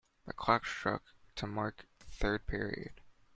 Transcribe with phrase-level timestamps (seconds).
[0.25, 1.03] The clock struck
[1.35, 3.01] to mark the third period.